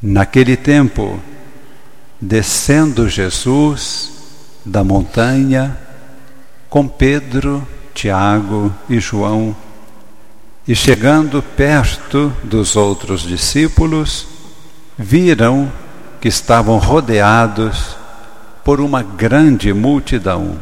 [0.00, 1.18] Naquele tempo,
[2.20, 4.12] descendo Jesus
[4.64, 5.76] da montanha
[6.68, 9.56] com Pedro, Tiago e João,
[10.68, 14.26] e chegando perto dos outros discípulos,
[14.96, 15.72] viram
[16.20, 17.96] que estavam rodeados
[18.62, 20.60] por uma grande multidão.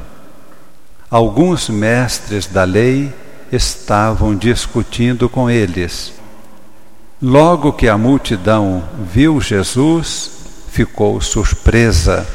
[1.10, 3.12] Alguns mestres da lei
[3.52, 6.15] estavam discutindo com eles.
[7.20, 10.30] Logo que a multidão viu Jesus,
[10.68, 12.28] ficou surpresa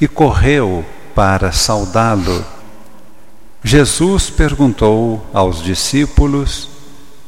[0.00, 0.82] e correu
[1.14, 2.42] para saudá-lo.
[3.62, 6.70] Jesus perguntou aos discípulos: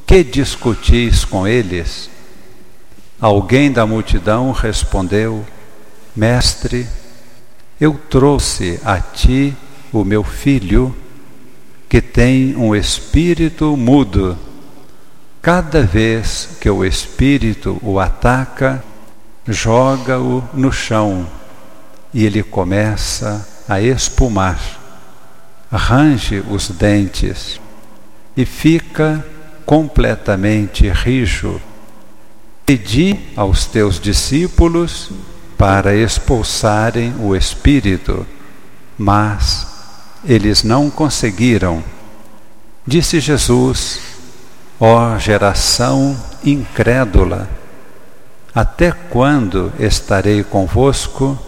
[0.06, 2.09] Que discutis com eles?
[3.20, 5.45] Alguém da multidão respondeu:
[6.16, 6.88] Mestre,
[7.78, 9.54] eu trouxe a ti
[9.92, 10.96] o meu filho,
[11.90, 14.38] que tem um espírito mudo
[15.42, 18.84] Cada vez que o espírito o ataca,
[19.48, 21.26] joga-o no chão
[22.12, 24.60] e ele começa a espumar,
[25.73, 27.59] range os dentes
[28.37, 29.24] e fica
[29.65, 31.60] completamente rijo.
[32.66, 35.10] Pedi aos teus discípulos
[35.56, 38.26] para expulsarem o espírito,
[38.98, 39.66] mas
[40.24, 41.82] eles não conseguiram.
[42.87, 44.09] Disse Jesus:
[44.82, 47.46] Ó geração incrédula,
[48.54, 51.38] até quando estarei convosco?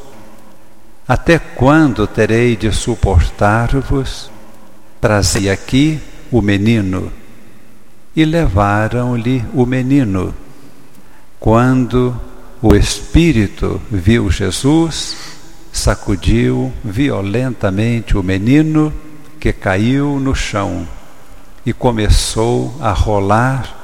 [1.08, 4.30] Até quando terei de suportar-vos?
[5.00, 5.98] Trazei aqui
[6.30, 7.10] o menino.
[8.14, 10.34] E levaram-lhe o menino.
[11.40, 12.14] Quando
[12.60, 15.16] o Espírito viu Jesus,
[15.72, 18.92] sacudiu violentamente o menino
[19.40, 20.86] que caiu no chão
[21.64, 23.76] e começou a rolar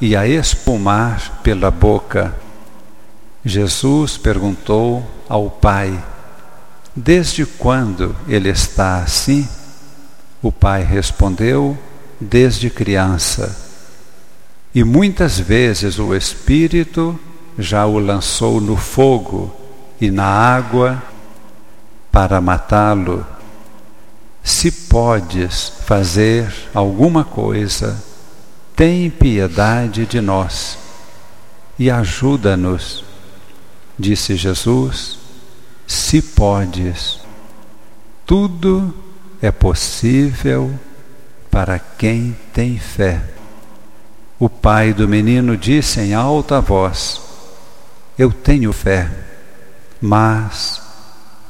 [0.00, 2.34] e a espumar pela boca.
[3.44, 6.02] Jesus perguntou ao pai:
[6.94, 9.48] Desde quando ele está assim?
[10.42, 11.76] O pai respondeu:
[12.20, 13.64] Desde criança.
[14.74, 17.18] E muitas vezes o Espírito
[17.58, 19.54] já o lançou no fogo
[20.00, 21.02] e na água
[22.10, 23.24] para matá-lo.
[24.42, 28.02] Se podes fazer alguma coisa,
[28.74, 30.78] tem piedade de nós
[31.78, 33.04] e ajuda-nos.
[33.98, 35.18] Disse Jesus:
[35.86, 37.20] Se podes,
[38.26, 38.94] tudo
[39.40, 40.76] é possível
[41.50, 43.22] para quem tem fé.
[44.38, 47.20] O pai do menino disse em alta voz:
[48.18, 49.10] Eu tenho fé,
[50.00, 50.82] mas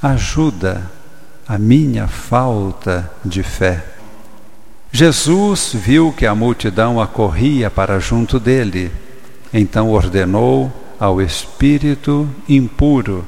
[0.02, 0.90] ajuda
[1.46, 3.93] a minha falta de fé.
[4.96, 8.92] Jesus viu que a multidão acorria para junto dele,
[9.52, 13.24] então ordenou ao espírito impuro,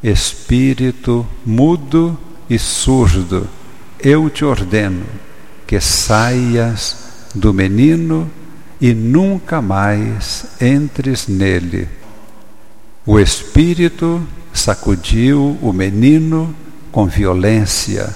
[0.00, 2.16] espírito mudo
[2.48, 3.48] e surdo,
[3.98, 5.04] eu te ordeno
[5.66, 6.96] que saias
[7.34, 8.30] do menino
[8.80, 11.88] e nunca mais entres nele.
[13.04, 14.22] O espírito
[14.52, 16.54] sacudiu o menino
[16.92, 18.14] com violência,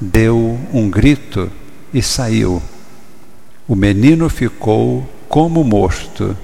[0.00, 1.48] deu um grito
[1.96, 2.62] e saiu.
[3.66, 6.36] O menino ficou como morto,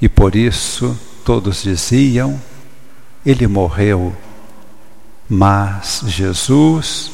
[0.00, 2.40] e por isso todos diziam:
[3.26, 4.14] Ele morreu.
[5.28, 7.10] Mas Jesus,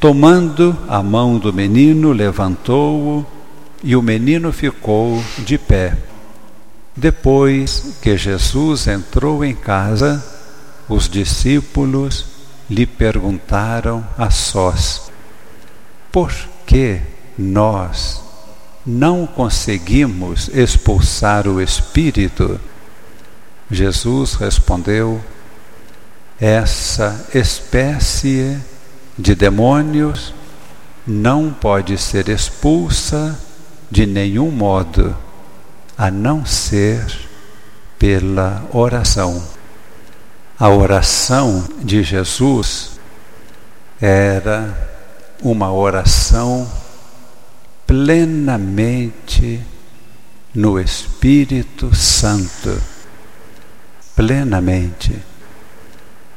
[0.00, 3.26] tomando a mão do menino, levantou-o
[3.84, 5.98] e o menino ficou de pé.
[6.96, 10.24] Depois que Jesus entrou em casa,
[10.88, 12.24] os discípulos
[12.70, 15.10] lhe perguntaram a sós:
[16.10, 16.32] Por
[16.66, 17.00] que
[17.38, 18.20] nós
[18.84, 22.60] não conseguimos expulsar o espírito?
[23.70, 25.22] Jesus respondeu:
[26.38, 28.58] Essa espécie
[29.18, 30.34] de demônios
[31.06, 33.38] não pode ser expulsa
[33.90, 35.16] de nenhum modo,
[35.96, 37.04] a não ser
[37.98, 39.42] pela oração.
[40.58, 42.98] A oração de Jesus
[44.00, 44.95] era
[45.42, 46.70] uma oração
[47.86, 49.62] plenamente
[50.54, 52.80] no Espírito Santo.
[54.14, 55.22] Plenamente.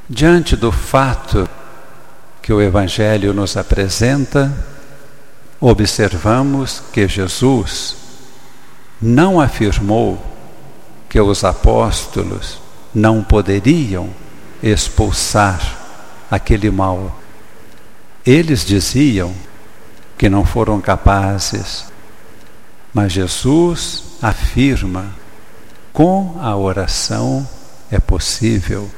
[0.10, 1.48] Diante do fato
[2.42, 4.52] que o Evangelho nos apresenta,
[5.60, 7.96] observamos que Jesus
[9.02, 10.22] não afirmou
[11.08, 12.60] que os apóstolos
[12.94, 14.10] não poderiam
[14.62, 15.60] expulsar
[16.30, 17.20] aquele mal.
[18.26, 19.34] Eles diziam
[20.18, 21.86] que não foram capazes,
[22.94, 25.14] mas Jesus afirma
[25.94, 27.48] com a oração
[27.92, 28.90] é possível,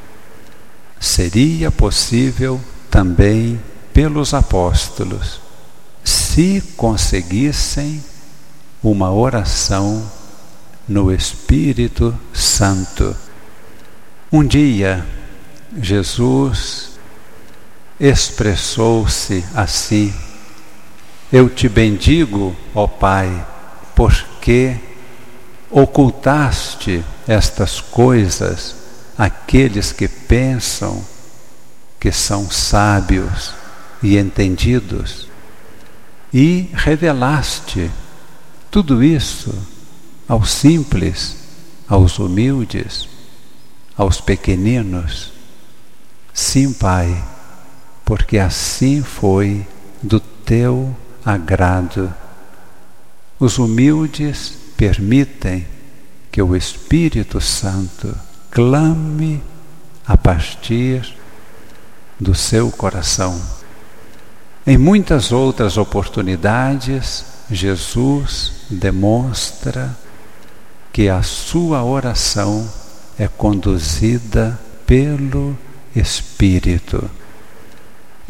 [1.00, 2.60] seria possível
[2.90, 3.60] também
[3.94, 5.40] pelos apóstolos,
[6.04, 8.04] se conseguissem
[8.84, 10.10] uma oração
[10.88, 13.16] no Espírito Santo.
[14.32, 15.06] Um dia,
[15.80, 16.91] Jesus
[18.02, 20.12] expressou-se assim:
[21.32, 23.46] Eu te bendigo, ó Pai,
[23.96, 24.76] porque
[25.70, 28.76] ocultaste estas coisas
[29.16, 31.06] àqueles que pensam
[32.00, 33.54] que são sábios
[34.02, 35.30] e entendidos,
[36.34, 37.92] e revelaste
[38.72, 39.54] tudo isso
[40.28, 41.36] aos simples,
[41.88, 43.08] aos humildes,
[43.96, 45.32] aos pequeninos.
[46.34, 47.22] Sim, Pai,
[48.12, 49.66] porque assim foi
[50.04, 50.94] do teu
[51.24, 52.14] agrado.
[53.40, 55.66] Os humildes permitem
[56.30, 58.14] que o Espírito Santo
[58.50, 59.42] clame
[60.06, 61.16] a partir
[62.20, 63.42] do seu coração.
[64.68, 69.98] Em muitas outras oportunidades, Jesus demonstra
[70.92, 72.70] que a sua oração
[73.18, 75.58] é conduzida pelo
[75.96, 77.10] Espírito.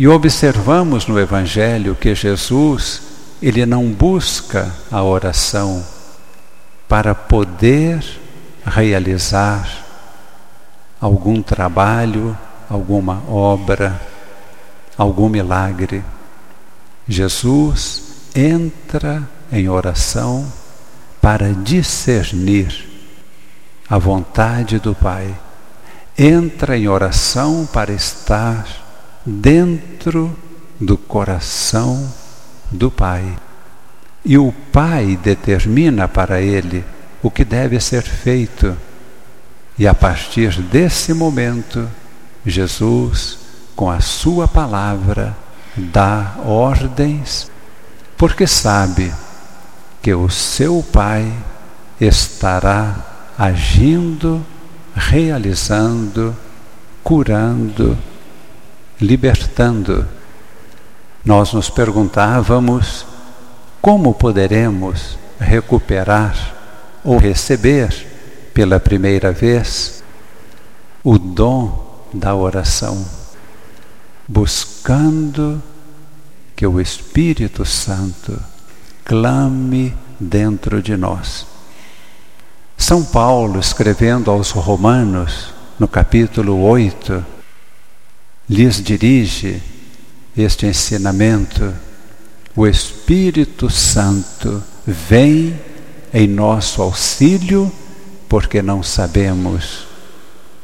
[0.01, 3.03] E observamos no Evangelho que Jesus,
[3.39, 5.85] ele não busca a oração
[6.89, 8.03] para poder
[8.65, 9.69] realizar
[10.99, 12.35] algum trabalho,
[12.67, 14.01] alguma obra,
[14.97, 16.03] algum milagre.
[17.07, 18.01] Jesus
[18.33, 19.21] entra
[19.51, 20.51] em oração
[21.21, 22.89] para discernir
[23.87, 25.31] a vontade do Pai.
[26.17, 28.80] Entra em oração para estar
[29.25, 30.35] dentro
[30.79, 32.11] do coração
[32.71, 33.35] do Pai.
[34.23, 36.83] E o Pai determina para ele
[37.21, 38.75] o que deve ser feito.
[39.77, 41.87] E a partir desse momento,
[42.45, 43.37] Jesus,
[43.75, 45.35] com a Sua palavra,
[45.75, 47.49] dá ordens,
[48.17, 49.11] porque sabe
[50.01, 51.31] que o seu Pai
[51.99, 54.43] estará agindo,
[54.95, 56.35] realizando,
[57.03, 57.97] curando,
[59.01, 60.07] libertando.
[61.25, 63.05] Nós nos perguntávamos
[63.81, 66.55] como poderemos recuperar
[67.03, 68.07] ou receber
[68.53, 70.03] pela primeira vez
[71.03, 73.03] o dom da oração,
[74.27, 75.61] buscando
[76.55, 78.39] que o Espírito Santo
[79.03, 81.47] clame dentro de nós.
[82.77, 87.25] São Paulo, escrevendo aos Romanos, no capítulo 8,
[88.51, 89.61] lhes dirige
[90.35, 91.73] este ensinamento
[92.53, 95.57] o Espírito Santo vem
[96.13, 97.71] em nosso auxílio
[98.27, 99.87] porque não sabemos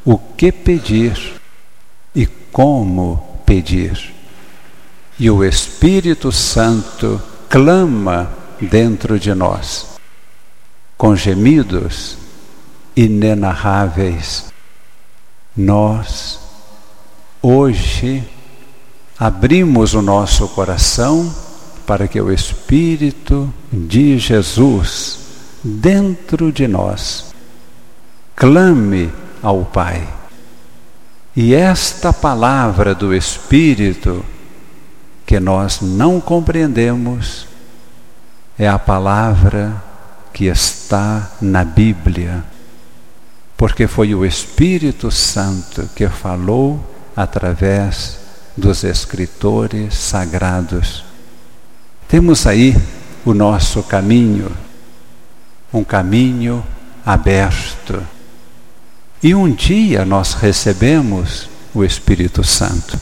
[0.04, 1.36] o que pedir
[2.14, 4.14] e como pedir.
[5.18, 9.88] E o Espírito Santo clama dentro de nós,
[10.98, 12.18] com gemidos
[12.96, 14.52] inenarráveis.
[15.56, 16.47] Nós,
[17.42, 18.24] hoje,
[19.18, 21.34] abrimos o nosso coração
[21.86, 25.20] para que o Espírito de Jesus,
[25.64, 27.34] dentro de nós,
[28.36, 29.12] clame
[29.42, 30.08] ao Pai.
[31.36, 34.26] E esta palavra do Espírito,
[35.26, 37.48] que nós não compreendemos,
[38.58, 39.82] é a palavra
[40.34, 42.44] que está na Bíblia,
[43.56, 48.20] porque foi o Espírito Santo que falou através
[48.56, 51.04] dos escritores sagrados.
[52.08, 52.78] Temos aí
[53.26, 54.52] o nosso caminho,
[55.74, 56.64] um caminho
[57.04, 58.06] aberto.
[59.22, 63.00] E um dia nós recebemos o Espírito Santo.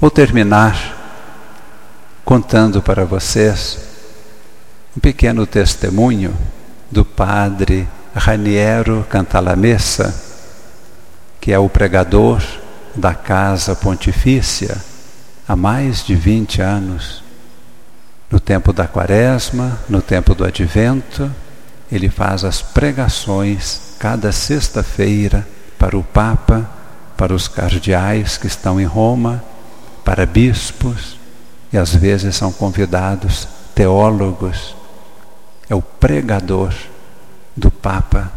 [0.00, 0.96] Vou terminar
[2.24, 3.78] contando para vocês
[4.96, 6.36] um pequeno testemunho
[6.90, 10.12] do padre Raniero Cantalamessa,
[11.40, 12.42] que é o pregador
[12.96, 14.76] da Casa Pontifícia
[15.46, 17.22] há mais de 20 anos.
[18.30, 21.30] No tempo da quaresma, no tempo do advento,
[21.92, 25.46] ele faz as pregações cada sexta-feira
[25.78, 26.68] para o Papa,
[27.16, 29.42] para os cardeais que estão em Roma,
[30.04, 31.16] para bispos,
[31.72, 34.74] e às vezes são convidados teólogos.
[35.68, 36.74] É o pregador
[37.56, 38.32] do Papa.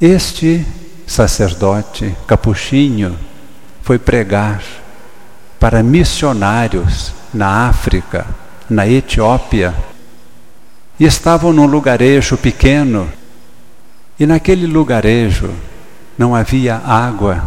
[0.00, 0.66] Este
[1.06, 3.18] sacerdote capuchinho
[3.86, 4.62] foi pregar
[5.58, 8.26] para missionários na África
[8.68, 9.72] na Etiópia,
[10.98, 13.08] e estavam num lugarejo pequeno,
[14.18, 15.50] e naquele lugarejo
[16.18, 17.40] não havia água.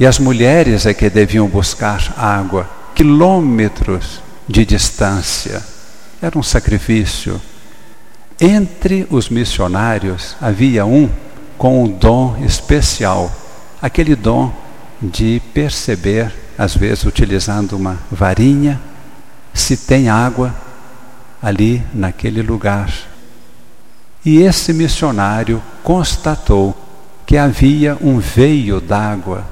[0.00, 5.62] E as mulheres é que deviam buscar água, quilômetros de distância.
[6.22, 7.38] Era um sacrifício.
[8.40, 11.10] Entre os missionários havia um
[11.58, 13.30] com um dom especial,
[13.82, 14.50] aquele dom
[15.00, 18.80] de perceber, às vezes utilizando uma varinha,
[19.54, 20.54] se tem água
[21.42, 22.92] ali naquele lugar.
[24.24, 26.76] E esse missionário constatou
[27.24, 29.44] que havia um veio d'água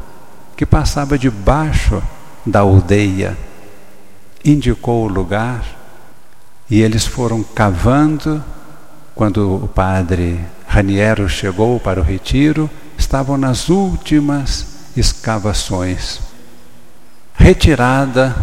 [0.57, 2.03] que passava debaixo
[2.45, 3.37] da aldeia.
[4.45, 5.65] Indicou o lugar
[6.71, 8.43] e eles foram cavando.
[9.15, 16.21] Quando o padre Raniero chegou para o retiro, estavam nas últimas escavações.
[17.35, 18.35] Retirada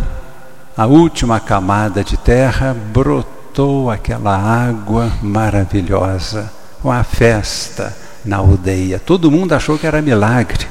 [0.75, 6.51] a última camada de terra, brotou aquela água maravilhosa,
[6.83, 7.95] uma festa
[8.25, 8.99] na aldeia.
[8.99, 10.67] Todo mundo achou que era milagre.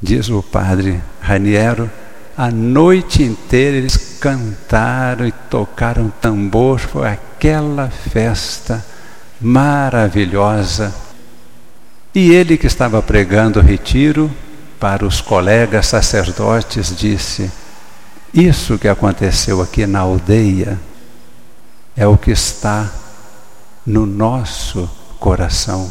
[0.00, 1.90] Diz o padre Raniero,
[2.36, 8.84] a noite inteira eles cantaram e tocaram tambor, foi aquela festa
[9.40, 10.94] maravilhosa.
[12.14, 14.30] E ele que estava pregando o retiro
[14.78, 17.50] para os colegas sacerdotes disse:
[18.32, 20.78] Isso que aconteceu aqui na aldeia
[21.96, 22.90] é o que está
[23.86, 25.90] no nosso coração.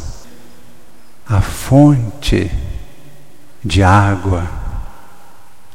[1.28, 2.50] A fonte
[3.64, 4.48] de água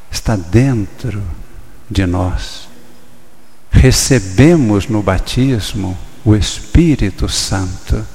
[0.09, 1.21] está dentro
[1.89, 2.69] de nós.
[3.69, 8.05] Recebemos no batismo o Espírito Santo,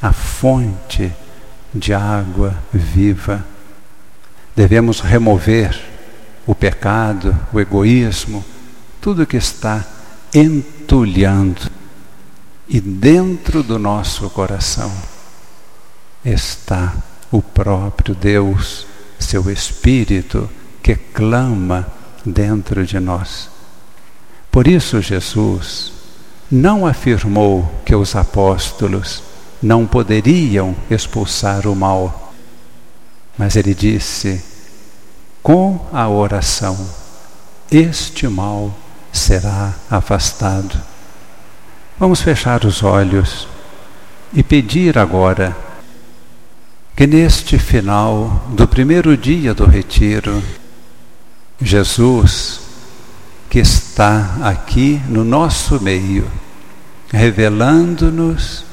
[0.00, 1.12] a fonte
[1.74, 3.44] de água viva.
[4.56, 5.80] Devemos remover
[6.46, 8.44] o pecado, o egoísmo,
[9.00, 9.84] tudo que está
[10.32, 11.70] entulhando.
[12.68, 14.90] E dentro do nosso coração
[16.24, 16.94] está
[17.30, 18.86] o próprio Deus,
[19.18, 20.48] seu Espírito,
[20.82, 21.86] que clama
[22.24, 23.50] dentro de nós.
[24.50, 25.92] Por isso, Jesus
[26.50, 29.22] não afirmou que os apóstolos
[29.60, 32.23] não poderiam expulsar o mal,
[33.38, 34.42] mas ele disse:
[35.42, 36.88] com a oração,
[37.70, 38.74] este mal
[39.12, 40.80] será afastado.
[41.98, 43.46] Vamos fechar os olhos
[44.32, 45.56] e pedir agora
[46.96, 50.42] que neste final do primeiro dia do retiro,
[51.60, 52.60] Jesus,
[53.50, 56.30] que está aqui no nosso meio,
[57.12, 58.64] revelando-nos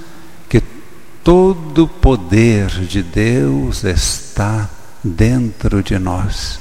[1.23, 4.69] todo o poder de Deus está
[5.03, 6.59] dentro de nós,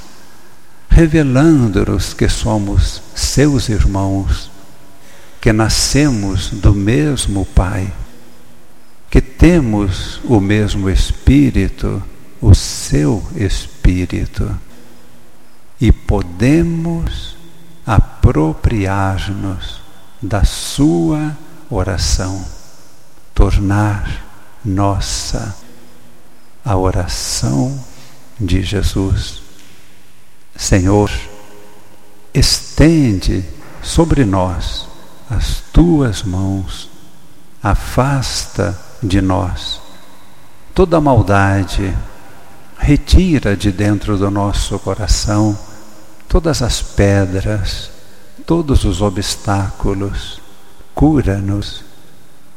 [0.89, 4.49] revelando-nos que somos seus irmãos,
[5.39, 7.91] que nascemos do mesmo Pai
[9.11, 12.01] que temos o mesmo Espírito,
[12.39, 14.57] o seu Espírito,
[15.81, 17.35] e podemos
[17.85, 19.81] apropriar-nos
[20.21, 21.37] da sua
[21.69, 22.41] oração,
[23.35, 24.30] tornar
[24.63, 25.55] nossa
[26.63, 27.83] a oração
[28.39, 29.41] de Jesus.
[30.55, 31.11] Senhor,
[32.33, 33.43] estende
[33.81, 34.87] sobre nós
[35.29, 36.89] as tuas mãos,
[37.63, 39.81] afasta de nós
[40.73, 41.95] toda maldade,
[42.77, 45.57] retira de dentro do nosso coração
[46.27, 47.91] todas as pedras,
[48.45, 50.41] todos os obstáculos,
[50.95, 51.83] cura-nos,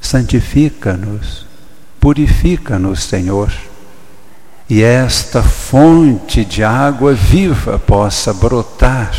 [0.00, 1.44] santifica-nos,
[2.04, 3.50] purifica-nos, Senhor.
[4.68, 9.10] E esta fonte de água viva possa brotar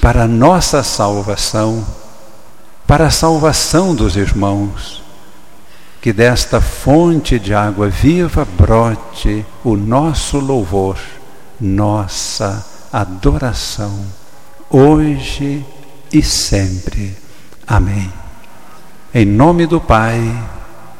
[0.00, 1.84] para a nossa salvação,
[2.86, 5.02] para a salvação dos irmãos
[6.00, 10.96] que desta fonte de água viva brote o nosso louvor,
[11.60, 14.06] nossa adoração,
[14.70, 15.66] hoje
[16.12, 17.16] e sempre.
[17.66, 18.12] Amém.
[19.12, 20.20] Em nome do Pai,